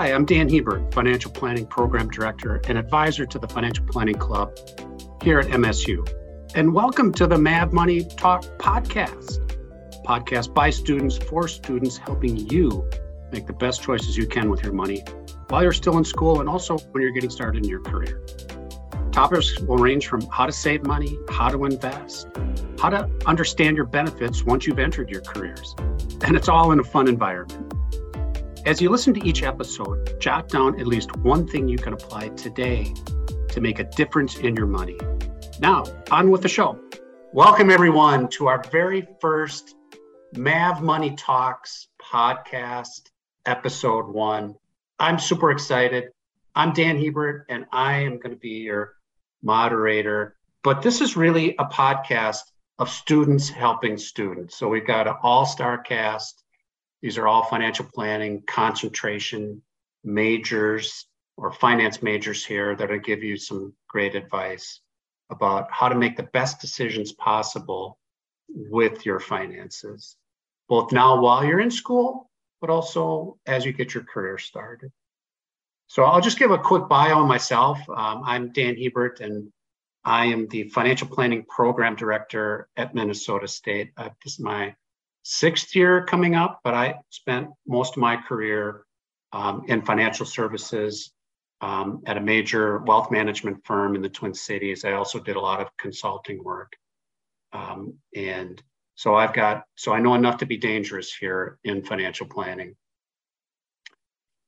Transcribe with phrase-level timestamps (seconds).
[0.00, 4.56] Hi, I'm Dan Hiebert, Financial Planning Program Director and Advisor to the Financial Planning Club
[5.22, 6.08] here at MSU.
[6.54, 9.40] And welcome to the Mav Money Talk podcast.
[10.06, 12.88] Podcast by students for students, helping you
[13.30, 15.04] make the best choices you can with your money
[15.50, 18.24] while you're still in school and also when you're getting started in your career.
[19.12, 22.26] Topics will range from how to save money, how to invest,
[22.78, 25.76] how to understand your benefits once you've entered your careers.
[26.22, 27.69] And it's all in a fun environment.
[28.66, 32.28] As you listen to each episode, jot down at least one thing you can apply
[32.28, 32.92] today
[33.48, 34.98] to make a difference in your money.
[35.60, 36.78] Now, on with the show.
[37.32, 39.76] Welcome, everyone, to our very first
[40.36, 43.08] Mav Money Talks podcast,
[43.46, 44.56] episode one.
[44.98, 46.10] I'm super excited.
[46.54, 48.92] I'm Dan Hiebert, and I am going to be your
[49.42, 50.36] moderator.
[50.62, 52.42] But this is really a podcast
[52.78, 54.58] of students helping students.
[54.58, 56.39] So we've got an all star cast
[57.02, 59.62] these are all financial planning, concentration
[60.04, 61.06] majors
[61.36, 64.80] or finance majors here that'll give you some great advice
[65.30, 67.98] about how to make the best decisions possible
[68.48, 70.16] with your finances,
[70.68, 72.28] both now while you're in school,
[72.60, 74.90] but also as you get your career started.
[75.86, 77.78] So I'll just give a quick bio on myself.
[77.88, 79.50] Um, I'm Dan Hiebert, and
[80.04, 83.92] I am the financial planning program director at Minnesota State.
[83.96, 84.74] Uh, this is my
[85.22, 88.84] sixth year coming up, but I spent most of my career
[89.32, 91.12] um, in financial services
[91.60, 94.84] um, at a major wealth management firm in the Twin Cities.
[94.84, 96.72] I also did a lot of consulting work.
[97.52, 98.62] Um, and
[98.94, 102.76] so I've got, so I know enough to be dangerous here in financial planning.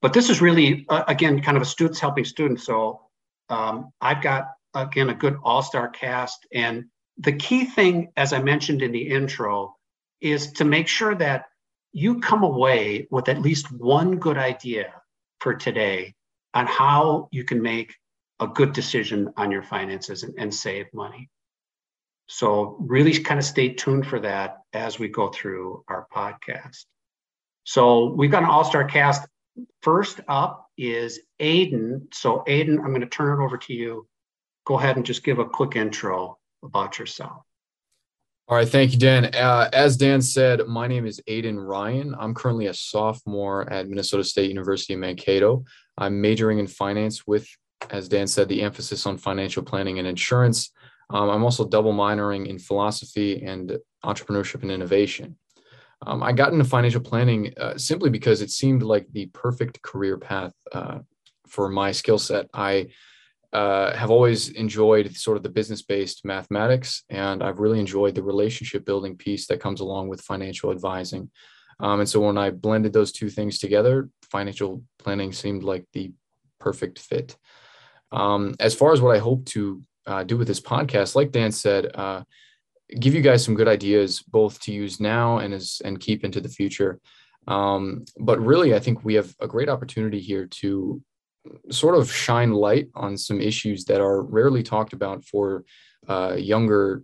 [0.01, 2.65] But this is really, uh, again, kind of a students helping students.
[2.65, 3.01] So
[3.49, 6.45] um, I've got, again, a good all star cast.
[6.53, 6.85] And
[7.17, 9.75] the key thing, as I mentioned in the intro,
[10.23, 11.45] is to make sure that
[11.91, 14.91] you come away with at least one good idea
[15.41, 16.15] for today
[16.53, 17.93] on how you can make
[18.39, 21.29] a good decision on your finances and, and save money.
[22.27, 26.85] So, really kind of stay tuned for that as we go through our podcast.
[27.65, 29.27] So, we've got an all star cast.
[29.81, 32.07] First up is Aidan.
[32.13, 34.07] So, Aidan, I'm going to turn it over to you.
[34.65, 37.43] Go ahead and just give a quick intro about yourself.
[38.49, 39.33] All right, thank you, Dan.
[39.33, 42.13] Uh, as Dan said, my name is Aidan Ryan.
[42.19, 45.63] I'm currently a sophomore at Minnesota State University in Mankato.
[45.97, 47.47] I'm majoring in finance with,
[47.89, 50.71] as Dan said, the emphasis on financial planning and insurance.
[51.09, 55.37] Um, I'm also double minoring in philosophy and entrepreneurship and innovation.
[56.05, 60.17] Um, I got into financial planning uh, simply because it seemed like the perfect career
[60.17, 60.99] path uh,
[61.47, 62.49] for my skill set.
[62.53, 62.89] I
[63.53, 68.23] uh, have always enjoyed sort of the business based mathematics, and I've really enjoyed the
[68.23, 71.29] relationship building piece that comes along with financial advising.
[71.79, 76.11] Um, and so when I blended those two things together, financial planning seemed like the
[76.59, 77.37] perfect fit.
[78.11, 81.51] Um, as far as what I hope to uh, do with this podcast, like Dan
[81.51, 82.23] said, uh,
[82.99, 86.41] give you guys some good ideas both to use now and as and keep into
[86.41, 86.99] the future.
[87.47, 91.01] Um, but really, I think we have a great opportunity here to
[91.69, 95.65] sort of shine light on some issues that are rarely talked about for
[96.07, 97.03] uh, younger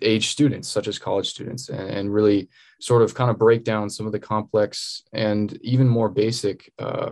[0.00, 2.48] age students, such as college students, and, and, really
[2.80, 7.10] sort of kind of break down some of the complex and even more basic uh,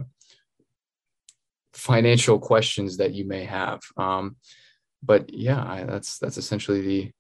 [1.73, 3.81] financial questions that you may have.
[3.97, 4.37] Um,
[5.03, 7.13] but yeah, I, that's that's essentially the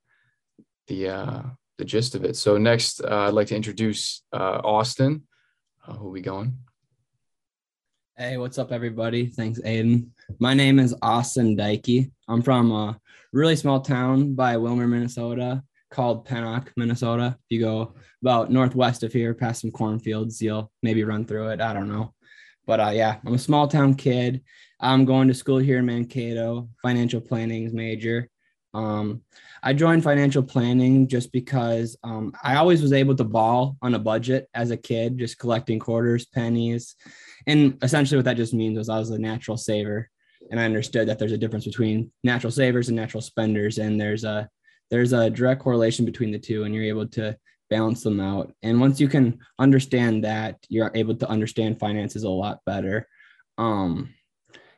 [0.86, 1.42] the uh,
[1.78, 2.36] the gist of it.
[2.36, 5.22] So next, uh, I'd like to introduce uh, Austin.
[5.86, 6.58] Uh, who we going?
[8.20, 9.24] Hey, what's up, everybody?
[9.24, 10.12] Thanks, Aidan.
[10.38, 12.10] My name is Austin Deike.
[12.28, 13.00] I'm from a
[13.32, 17.38] really small town by Willmar, Minnesota, called Pennock, Minnesota.
[17.38, 21.62] If you go about northwest of here, past some cornfields, you'll maybe run through it.
[21.62, 22.12] I don't know.
[22.66, 24.42] But uh, yeah, I'm a small town kid.
[24.80, 28.28] I'm going to school here in Mankato, financial planning major.
[28.72, 29.22] Um,
[29.62, 33.98] I joined financial planning just because um, I always was able to ball on a
[33.98, 36.96] budget as a kid, just collecting quarters, pennies.
[37.46, 40.08] And essentially, what that just means was I was a natural saver.
[40.50, 43.78] And I understood that there's a difference between natural savers and natural spenders.
[43.78, 44.48] And there's a
[44.90, 47.36] there's a direct correlation between the two, and you're able to
[47.68, 48.52] balance them out.
[48.62, 53.06] And once you can understand that, you're able to understand finances a lot better.
[53.58, 54.12] Um,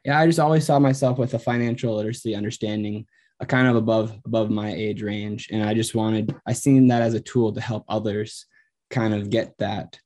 [0.04, 3.06] yeah, I just always saw myself with a financial literacy understanding
[3.48, 5.48] kind of above above my age range.
[5.50, 8.46] And i just wanted i seen that as a tool to help others
[8.90, 9.98] kind of get that.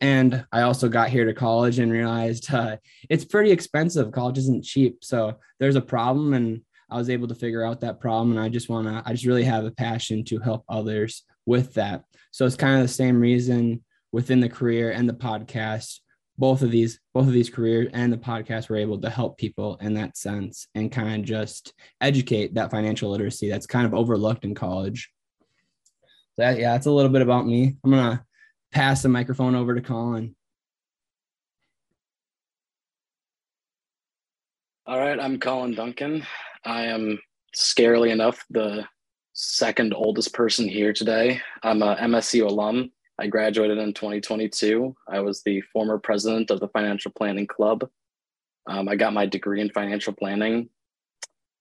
[0.00, 2.76] And i also got here to college and realized uh,
[3.10, 4.12] it's pretty expensive.
[4.12, 5.04] College isn't cheap.
[5.04, 8.32] So there's a problem and i was able to figure out that problem.
[8.32, 11.74] And i just want to i just really have a passion to help others with
[11.74, 12.04] that.
[12.30, 13.82] So it's kind of the same reason
[14.12, 16.00] within the career and the podcast
[16.42, 19.76] both of these both of these careers and the podcast were able to help people
[19.80, 24.44] in that sense and kind of just educate that financial literacy that's kind of overlooked
[24.44, 25.08] in college.
[26.34, 27.76] So that, yeah that's a little bit about me.
[27.84, 28.24] I'm gonna
[28.72, 30.34] pass the microphone over to colin.
[34.84, 36.26] All right i'm colin duncan.
[36.64, 37.20] I am
[37.56, 38.84] scarily enough the
[39.32, 41.40] second oldest person here today.
[41.62, 44.94] I'm a msu alum I graduated in 2022.
[45.08, 47.88] I was the former president of the Financial Planning Club.
[48.66, 50.70] Um, I got my degree in financial planning,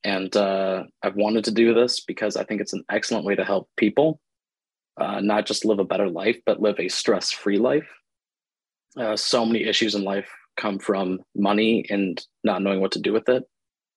[0.04, 3.44] and uh, I've wanted to do this because I think it's an excellent way to
[3.44, 4.20] help people
[5.00, 7.88] uh, not just live a better life, but live a stress free life.
[8.98, 13.14] Uh, so many issues in life come from money and not knowing what to do
[13.14, 13.44] with it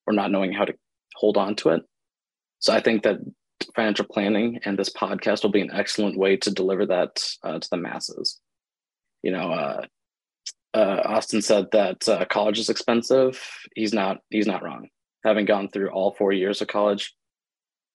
[0.06, 0.74] or not knowing how to
[1.16, 1.82] hold on to it.
[2.60, 3.18] So I think that
[3.74, 7.70] financial planning, and this podcast will be an excellent way to deliver that uh, to
[7.70, 8.40] the masses.
[9.22, 9.86] You know, uh,
[10.74, 13.40] uh, Austin said that uh, college is expensive.
[13.74, 14.18] He's not.
[14.30, 14.88] He's not wrong.
[15.24, 17.14] Having gone through all four years of college,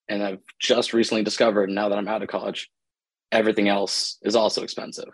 [0.07, 2.69] and I've just recently discovered now that I'm out of college,
[3.31, 5.10] everything else is also expensive.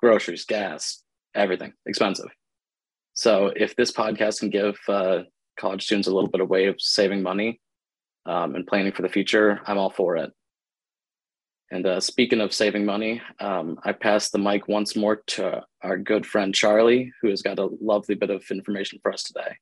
[0.00, 1.02] Groceries, gas,
[1.34, 2.28] everything expensive.
[3.14, 5.20] So if this podcast can give uh,
[5.58, 7.60] college students a little bit of way of saving money
[8.26, 10.32] um, and planning for the future, I'm all for it.
[11.70, 15.96] And uh, speaking of saving money, um, I pass the mic once more to our
[15.98, 19.56] good friend Charlie, who has got a lovely bit of information for us today.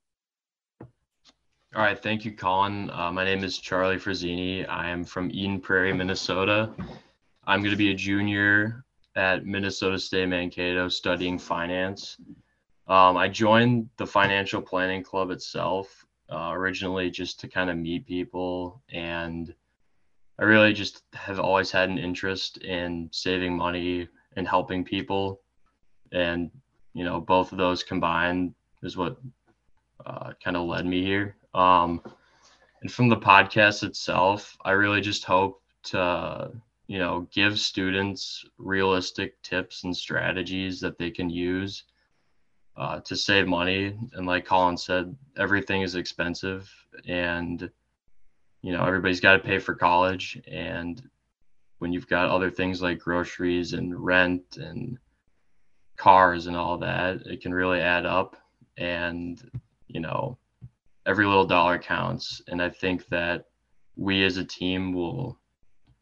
[1.75, 2.91] All right, thank you, Colin.
[2.91, 4.69] Uh, my name is Charlie Frazzini.
[4.69, 6.71] I am from Eden Prairie, Minnesota.
[7.47, 8.85] I'm going to be a junior
[9.17, 12.19] at Minnesota State Mankato studying finance.
[12.89, 18.07] Um, I joined the financial planning club itself uh, originally just to kind of meet
[18.07, 18.83] people.
[18.93, 19.55] And
[20.39, 25.41] i really just have always had an interest in saving money and helping people.
[26.13, 26.51] And
[26.95, 29.19] you know both of those combined is what
[30.07, 31.37] uh, kind of led me here.
[31.55, 32.01] Um,
[32.83, 36.51] and from the podcast itself i really just hope to
[36.89, 41.85] you know give students realistic tips and strategies that they can use
[42.77, 43.97] uh, to save money.
[44.15, 46.71] And like Colin said, everything is expensive,
[47.07, 47.71] and
[48.63, 50.41] you know everybody's got to pay for college.
[50.47, 51.03] And
[51.79, 54.99] when you've got other things like groceries and rent and
[55.97, 58.37] cars and all that, it can really add up.
[58.79, 59.43] And
[59.89, 60.39] you know,
[61.07, 62.41] every little dollar counts.
[62.49, 63.47] And I think that
[63.97, 65.39] we as a team will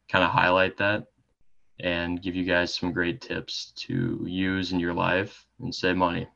[0.09, 1.07] kind of highlight that
[1.79, 6.27] and give you guys some great tips to use in your life and save money.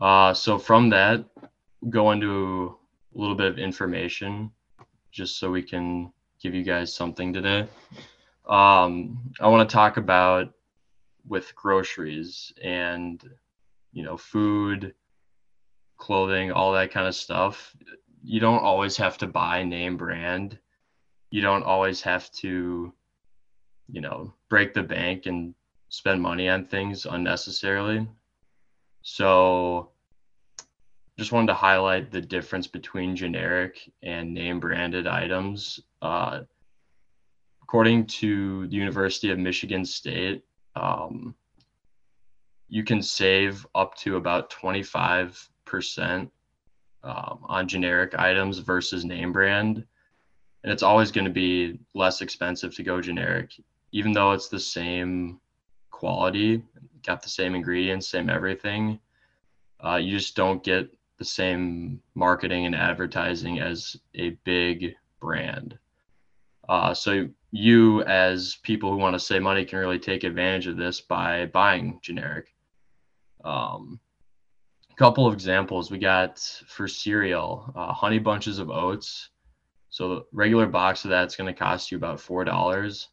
[0.00, 1.24] Uh, so from that,
[1.90, 2.76] go into
[3.14, 4.50] a little bit of information
[5.12, 6.10] just so we can
[6.42, 7.66] give you guys something today.
[8.48, 10.52] Um, I want to talk about
[11.28, 13.22] with groceries and
[13.92, 14.94] you know food,
[15.98, 17.76] clothing, all that kind of stuff.
[18.22, 20.58] You don't always have to buy name brand.
[21.30, 22.92] You don't always have to,
[23.88, 25.54] you know, break the bank and
[25.88, 28.08] spend money on things unnecessarily.
[29.02, 29.90] So
[31.18, 35.78] just wanted to highlight the difference between generic and name branded items.
[36.00, 36.40] Uh,
[37.62, 40.42] according to the University of Michigan State,
[40.76, 41.34] um,
[42.68, 46.30] you can save up to about 25%
[47.02, 49.84] um, on generic items versus name brand.
[50.62, 53.52] And it's always going to be less expensive to go generic,
[53.92, 55.40] even though it's the same
[56.00, 56.62] quality,
[57.06, 58.98] got the same ingredients, same everything.
[59.84, 60.88] Uh, you just don't get
[61.18, 65.78] the same marketing and advertising as a big brand.
[66.70, 70.78] Uh, so you, as people who want to save money, can really take advantage of
[70.78, 72.54] this by buying generic.
[73.44, 74.00] Um,
[74.90, 79.28] a couple of examples we got for cereal, uh, honey bunches of oats.
[79.90, 83.08] So the regular box of that's going to cost you about four dollars.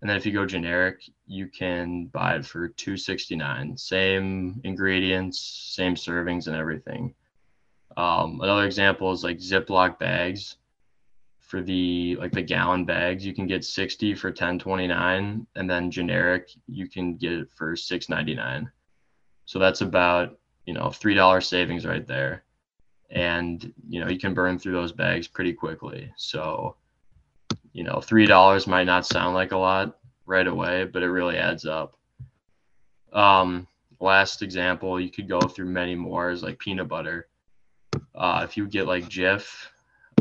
[0.00, 3.76] And then if you go generic, you can buy it for 269.
[3.76, 5.40] Same ingredients,
[5.74, 7.14] same servings and everything.
[7.96, 10.56] Um, another example is like Ziploc bags
[11.40, 13.24] for the like the gallon bags.
[13.24, 18.70] You can get 60 for 10.29 and then generic you can get it for 6.99.
[19.46, 22.44] So that's about, you know, $3 savings right there.
[23.10, 26.12] And, you know, you can burn through those bags pretty quickly.
[26.16, 26.76] So
[27.76, 31.36] you know, three dollars might not sound like a lot right away, but it really
[31.36, 31.98] adds up.
[33.12, 33.68] Um,
[34.00, 37.28] last example, you could go through many more is like peanut butter.
[38.14, 39.66] Uh, if you get like Jif,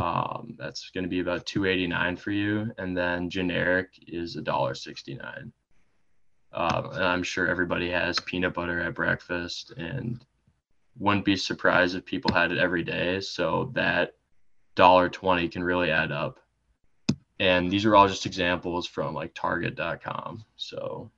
[0.01, 4.75] um, that's going to be about 289 for you, and then generic is a dollar
[4.75, 5.53] 69.
[6.51, 10.25] Uh, and I'm sure everybody has peanut butter at breakfast and
[10.99, 13.21] wouldn't be surprised if people had it every day.
[13.21, 14.15] So that
[14.75, 16.41] dollar twenty can really add up.
[17.39, 20.45] And these are all just examples from like target.com.
[20.55, 21.11] So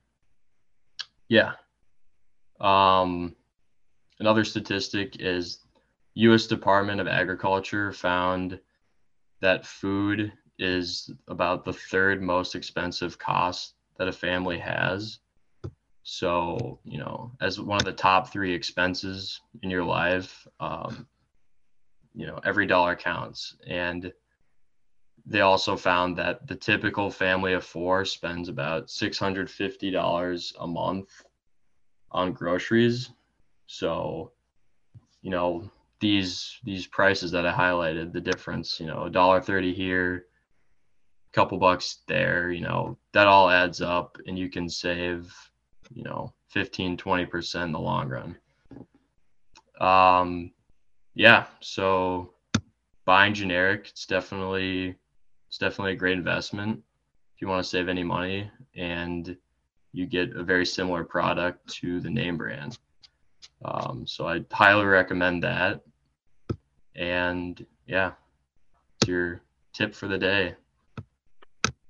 [1.28, 1.52] yeah.
[2.60, 3.36] Um,
[4.18, 5.58] another statistic is
[6.14, 8.58] US Department of Agriculture found
[9.40, 15.20] that food is about the third most expensive cost that a family has.
[16.02, 21.06] So, you know, as one of the top three expenses in your life, um,
[22.14, 23.56] you know, every dollar counts.
[23.66, 24.12] And
[25.28, 31.22] they also found that the typical family of four spends about $650 a month
[32.10, 33.10] on groceries.
[33.66, 34.32] So,
[35.20, 35.70] you know,
[36.00, 40.24] these these prices that I highlighted, the difference, you know, a dollar thirty here,
[41.30, 45.34] a couple bucks there, you know, that all adds up and you can save,
[45.92, 48.36] you know, 15, 20% in the long run.
[49.78, 50.52] Um
[51.14, 52.32] yeah, so
[53.04, 54.96] buying generic, it's definitely
[55.48, 56.82] it's definitely a great investment
[57.34, 59.36] if you want to save any money and
[59.92, 62.78] you get a very similar product to the name brand.
[63.64, 65.80] Um, so I highly recommend that.
[66.94, 68.12] And yeah,
[69.00, 69.40] it's your
[69.72, 70.54] tip for the day.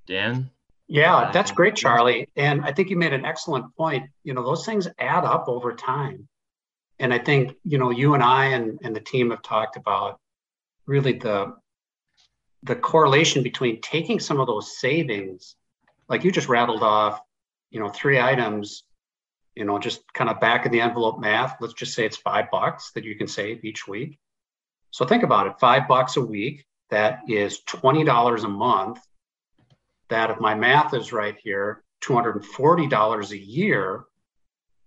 [0.06, 0.50] Dan?
[0.86, 2.28] Yeah, that's great, Charlie.
[2.36, 4.08] And I think you made an excellent point.
[4.24, 6.28] You know, those things add up over time.
[6.98, 10.18] And I think, you know, you and I and, and the team have talked about
[10.86, 11.54] really the
[12.62, 15.56] the correlation between taking some of those savings,
[16.08, 17.20] like you just rattled off,
[17.70, 18.84] you know, three items,
[19.54, 21.56] you know, just kind of back of the envelope math.
[21.60, 24.18] Let's just say it's five bucks that you can save each week.
[24.90, 29.00] So think about it five bucks a week, that is $20 a month.
[30.08, 34.04] That, if my math is right here, $240 a year.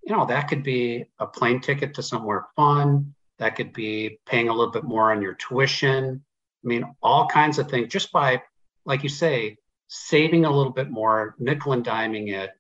[0.03, 3.13] You know, that could be a plane ticket to somewhere fun.
[3.37, 6.23] That could be paying a little bit more on your tuition.
[6.63, 8.41] I mean, all kinds of things just by,
[8.85, 12.51] like you say, saving a little bit more, nickel and diming it,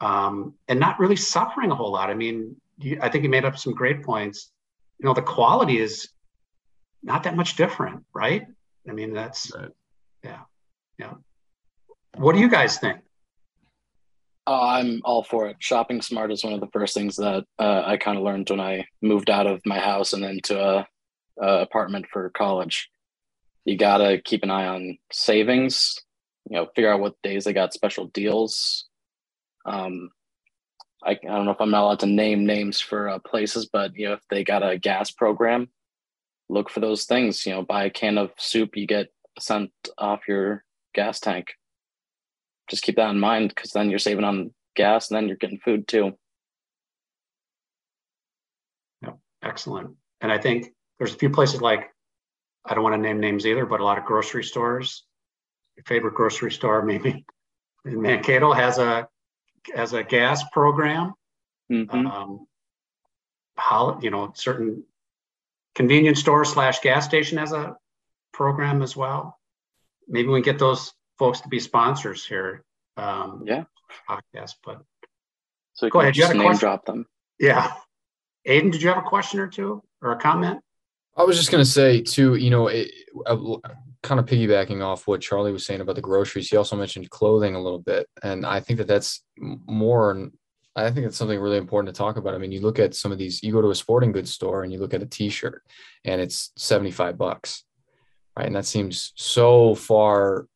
[0.00, 2.10] um, and not really suffering a whole lot.
[2.10, 4.50] I mean, you, I think you made up some great points.
[4.98, 6.08] You know, the quality is
[7.02, 8.46] not that much different, right?
[8.88, 9.68] I mean, that's right.
[10.22, 10.40] yeah,
[10.98, 11.14] yeah.
[12.16, 12.98] What do you guys think?
[14.46, 15.56] Uh, I'm all for it.
[15.58, 18.60] Shopping smart is one of the first things that uh, I kind of learned when
[18.60, 20.86] I moved out of my house and into a,
[21.40, 22.90] a apartment for college.
[23.64, 25.98] You gotta keep an eye on savings.
[26.48, 28.86] You know, figure out what days they got special deals.
[29.64, 30.10] Um,
[31.02, 33.96] I, I don't know if I'm not allowed to name names for uh, places, but
[33.96, 35.68] you know, if they got a gas program,
[36.48, 37.46] look for those things.
[37.46, 41.54] You know, buy a can of soup, you get a cent off your gas tank.
[42.68, 45.58] Just keep that in mind because then you're saving on gas and then you're getting
[45.58, 46.12] food too.
[49.02, 49.96] Yeah, excellent.
[50.20, 51.90] And I think there's a few places like,
[52.64, 55.04] I don't want to name names either, but a lot of grocery stores.
[55.76, 57.24] Your favorite grocery store, maybe
[57.84, 59.08] in Mankato, has a
[59.74, 61.14] has a gas program.
[61.70, 62.06] Mm-hmm.
[62.06, 62.46] Um,
[63.56, 64.84] how, you know, certain
[65.74, 67.76] convenience store slash gas station has a
[68.32, 69.38] program as well.
[70.08, 72.64] Maybe we get those folks to be sponsors here.
[72.96, 73.64] Um, yeah.
[74.08, 74.82] Podcast, but
[75.74, 76.16] so go ahead.
[76.16, 76.60] You had a question?
[76.60, 77.06] drop them.
[77.38, 77.72] Yeah.
[78.44, 80.60] Aidan, did you have a question or two or a comment?
[81.16, 82.90] I was just going to say too, you know, it,
[83.26, 83.36] uh,
[84.02, 86.48] kind of piggybacking off what Charlie was saying about the groceries.
[86.48, 90.30] He also mentioned clothing a little bit, and I think that that's more
[90.76, 92.34] I think it's something really important to talk about.
[92.34, 94.64] I mean, you look at some of these, you go to a sporting goods store
[94.64, 95.62] and you look at a t-shirt
[96.04, 97.64] and it's 75 bucks,
[98.36, 98.46] right?
[98.46, 100.48] And that seems so far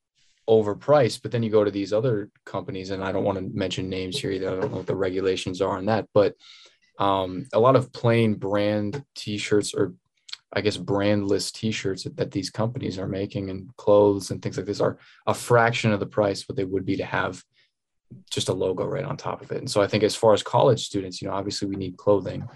[0.48, 1.22] overpriced.
[1.22, 4.18] But then you go to these other companies, and I don't want to mention names
[4.18, 4.48] here either.
[4.48, 6.34] I don't know what the regulations are on that, but
[6.98, 9.94] um, a lot of plain brand t-shirts or
[10.52, 14.66] I guess brandless t-shirts that, that these companies are making and clothes and things like
[14.66, 17.42] this are a fraction of the price what they would be to have
[18.30, 19.58] just a logo right on top of it.
[19.58, 22.48] And so I think as far as college students, you know, obviously we need clothing.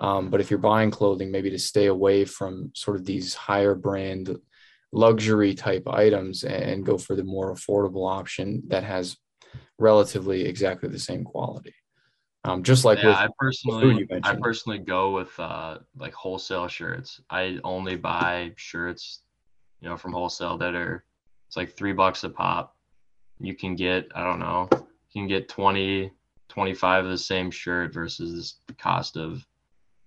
[0.00, 3.74] Um, but if you're buying clothing, maybe to stay away from sort of these higher
[3.74, 4.36] brand
[4.92, 9.16] luxury type items and go for the more affordable option that has
[9.78, 11.74] relatively exactly the same quality.
[12.44, 17.20] Um, just like yeah, I personally, I personally go with uh, like wholesale shirts.
[17.28, 19.22] I only buy shirts,
[19.80, 21.04] you know, from wholesale that are
[21.46, 22.76] it's like three bucks a pop.
[23.40, 24.68] You can get I don't know
[25.10, 26.10] you can get 20,
[26.48, 29.44] 25 of the same shirt versus the cost of,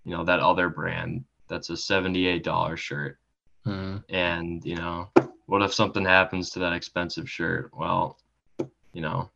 [0.04, 3.18] you know, that other brand that's a $78 shirt.
[3.66, 3.98] Mm-hmm.
[4.14, 5.10] And, you know,
[5.48, 7.72] what if something happens to that expensive shirt?
[7.74, 8.18] Well,
[8.94, 9.30] you know,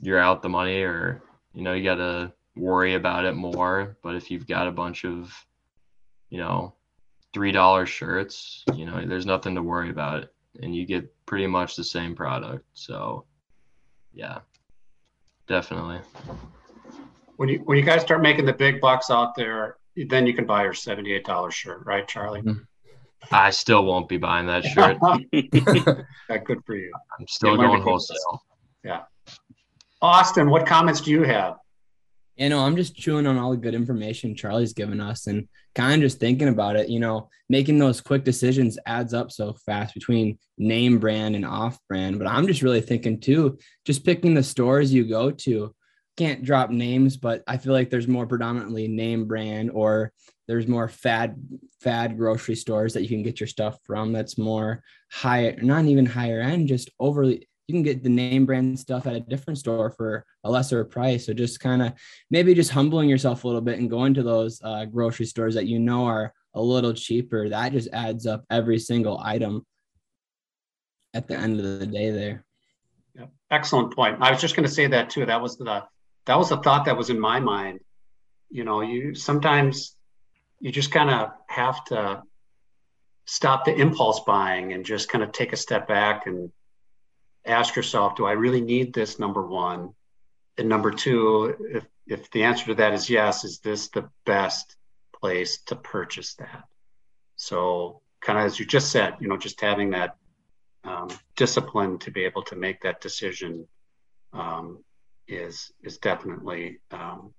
[0.00, 1.22] you're out the money or
[1.54, 3.96] you know you got to worry about it more.
[4.02, 5.32] But if you've got a bunch of
[6.30, 6.74] you know
[7.32, 10.28] three dollar shirts you know there's nothing to worry about.
[10.62, 12.64] And you get pretty much the same product.
[12.74, 13.24] So
[14.12, 14.38] yeah
[15.48, 15.98] definitely.
[17.36, 20.44] When you when you guys start making the big bucks out there then you can
[20.46, 22.42] buy your $78 shirt right charlie?
[22.42, 22.66] Mhm.
[23.32, 24.96] i still won't be buying that shirt.
[26.30, 26.90] Yeah, good for you?
[27.18, 27.88] I'm still It might be going good.
[27.90, 28.42] wholesale
[30.02, 31.56] austin what comments do you have
[32.36, 35.94] You know, I'm just chewing on all the good information Charlie's given us and kind
[35.94, 36.88] of just thinking about it.
[36.88, 41.78] You know, making those quick decisions adds up so fast between name brand and off
[41.88, 42.18] brand.
[42.18, 45.74] But I'm just really thinking too, just picking the stores you go to.
[46.16, 50.12] Can't drop names, but I feel like there's more predominantly name brand or
[50.46, 51.36] there's more fad
[51.80, 56.06] fad grocery stores that you can get your stuff from that's more higher, not even
[56.06, 59.90] higher end, just overly you can get the name brand stuff at a different store
[59.90, 61.26] for a lesser price.
[61.26, 61.94] So just kind of
[62.30, 65.66] maybe just humbling yourself a little bit and going to those uh, grocery stores that
[65.66, 67.48] you know are a little cheaper.
[67.48, 69.64] That just adds up every single item
[71.14, 72.44] at the end of the day there.
[73.14, 74.18] Yeah, excellent point.
[74.20, 75.24] I was just going to say that too.
[75.24, 75.84] That was the
[76.26, 77.80] that was the thought that was in my mind.
[78.50, 79.96] You know, you sometimes
[80.60, 82.22] you just kind of have to
[83.26, 86.52] stop the impulse buying and just kind of take a step back and
[87.46, 89.18] ask yourself, do I really need this?
[89.18, 89.94] Number one,
[90.58, 94.76] and number two, if if the answer to that is yes, is this the best
[95.18, 96.64] place to purchase that?
[97.36, 100.16] So, kind of as you just said, you know, just having that
[100.84, 103.66] um, discipline to be able to make that decision
[104.32, 104.84] um,
[105.26, 107.32] is is definitely um,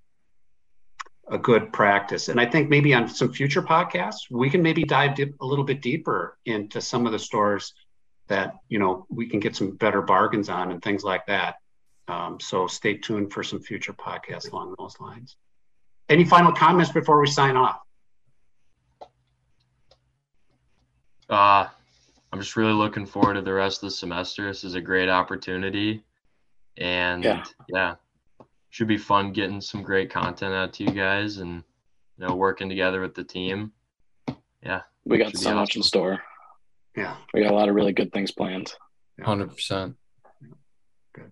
[1.27, 2.29] a good practice.
[2.29, 5.65] And I think maybe on some future podcasts, we can maybe dive dip, a little
[5.65, 7.73] bit deeper into some of the stores
[8.27, 11.55] that you know we can get some better bargains on and things like that.
[12.07, 15.37] Um, so stay tuned for some future podcasts along those lines.
[16.09, 17.79] Any final comments before we sign off?
[21.29, 21.67] Uh,
[22.31, 24.45] I'm just really looking forward to the rest of the semester.
[24.47, 26.03] This is a great opportunity.
[26.77, 27.43] And Yeah.
[27.69, 27.95] yeah,
[28.69, 31.63] should be fun getting some great content out to you guys and
[32.17, 33.71] you know working together with the team.
[34.61, 34.81] Yeah.
[35.05, 36.21] We got Should be so much in store.
[36.95, 37.17] Yeah.
[37.33, 38.73] We got a lot of really good things planned.
[39.21, 39.95] Hundred percent.
[41.13, 41.31] Good.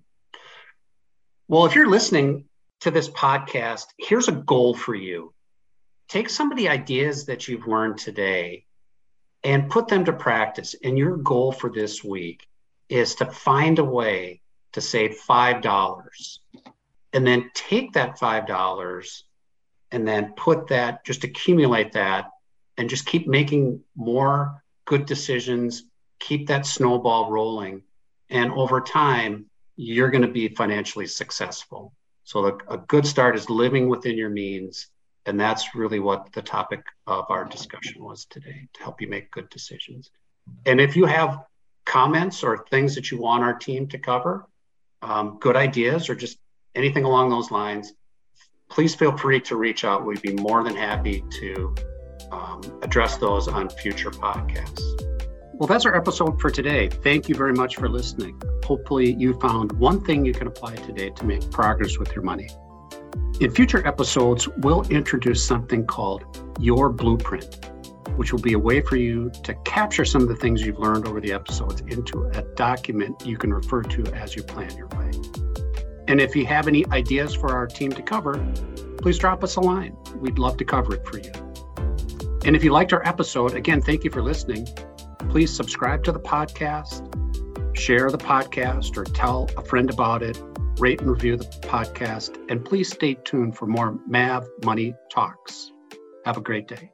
[1.47, 2.45] Well, if you're listening
[2.81, 5.33] to this podcast, here's a goal for you.
[6.09, 8.65] Take some of the ideas that you've learned today
[9.43, 10.75] and put them to practice.
[10.83, 12.47] And your goal for this week
[12.89, 14.41] is to find a way
[14.73, 16.39] to save $5
[17.13, 19.23] and then take that $5
[19.91, 22.31] and then put that, just accumulate that
[22.77, 25.83] and just keep making more good decisions,
[26.19, 27.83] keep that snowball rolling.
[28.29, 31.93] And over time, you're going to be financially successful.
[32.23, 34.87] So the, a good start is living within your means.
[35.25, 39.31] And that's really what the topic of our discussion was today to help you make
[39.31, 40.11] good decisions.
[40.65, 41.45] And if you have
[41.85, 44.47] comments or things that you want our team to cover,
[45.01, 46.37] um, good ideas, or just
[46.75, 47.93] anything along those lines,
[48.69, 50.05] please feel free to reach out.
[50.05, 51.75] We'd be more than happy to
[52.33, 54.81] um, address those on future podcasts.
[55.53, 56.89] Well, that's our episode for today.
[56.89, 58.41] Thank you very much for listening.
[58.65, 62.49] Hopefully, you found one thing you can apply today to make progress with your money.
[63.39, 67.69] In future episodes, we'll introduce something called Your Blueprint,
[68.15, 71.07] which will be a way for you to capture some of the things you've learned
[71.07, 75.11] over the episodes into a document you can refer to as you plan your way.
[76.07, 78.43] And if you have any ideas for our team to cover,
[78.97, 79.95] please drop us a line.
[80.15, 81.52] We'd love to cover it for you.
[82.45, 84.67] And if you liked our episode, again, thank you for listening.
[85.29, 87.07] Please subscribe to the podcast,
[87.75, 90.37] share the podcast, or tell a friend about it,
[90.77, 95.71] rate and review the podcast, and please stay tuned for more MAV Money Talks.
[96.25, 96.91] Have a great day.